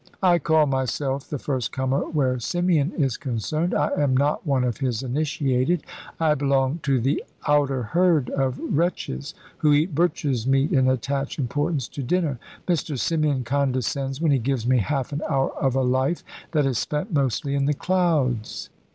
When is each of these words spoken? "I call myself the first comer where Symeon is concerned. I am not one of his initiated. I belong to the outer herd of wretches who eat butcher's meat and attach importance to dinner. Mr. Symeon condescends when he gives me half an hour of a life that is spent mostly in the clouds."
"I 0.23 0.39
call 0.39 0.65
myself 0.65 1.29
the 1.29 1.37
first 1.37 1.71
comer 1.71 2.09
where 2.09 2.37
Symeon 2.39 2.91
is 2.99 3.17
concerned. 3.17 3.75
I 3.75 3.89
am 3.95 4.17
not 4.17 4.47
one 4.47 4.63
of 4.63 4.77
his 4.77 5.03
initiated. 5.03 5.83
I 6.19 6.33
belong 6.33 6.79
to 6.81 6.99
the 6.99 7.23
outer 7.47 7.83
herd 7.83 8.31
of 8.31 8.59
wretches 8.59 9.35
who 9.59 9.73
eat 9.73 9.93
butcher's 9.93 10.47
meat 10.47 10.71
and 10.71 10.89
attach 10.89 11.37
importance 11.37 11.87
to 11.89 12.01
dinner. 12.01 12.39
Mr. 12.67 12.97
Symeon 12.97 13.45
condescends 13.45 14.19
when 14.19 14.31
he 14.31 14.39
gives 14.39 14.65
me 14.65 14.79
half 14.79 15.11
an 15.13 15.21
hour 15.29 15.51
of 15.61 15.75
a 15.75 15.83
life 15.83 16.23
that 16.53 16.65
is 16.65 16.79
spent 16.79 17.13
mostly 17.13 17.53
in 17.53 17.65
the 17.65 17.75
clouds." 17.75 18.71